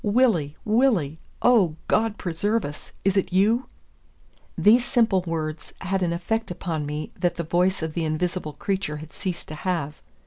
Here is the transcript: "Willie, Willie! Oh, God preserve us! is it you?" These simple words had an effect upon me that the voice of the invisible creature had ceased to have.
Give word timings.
"Willie, 0.03 0.57
Willie! 0.65 1.19
Oh, 1.43 1.75
God 1.87 2.17
preserve 2.17 2.65
us! 2.65 2.91
is 3.05 3.15
it 3.15 3.31
you?" 3.31 3.67
These 4.57 4.83
simple 4.83 5.23
words 5.27 5.73
had 5.81 6.01
an 6.01 6.11
effect 6.11 6.49
upon 6.49 6.87
me 6.87 7.11
that 7.19 7.35
the 7.35 7.43
voice 7.43 7.83
of 7.83 7.93
the 7.93 8.03
invisible 8.03 8.53
creature 8.53 8.97
had 8.97 9.13
ceased 9.13 9.47
to 9.49 9.53
have. 9.53 10.01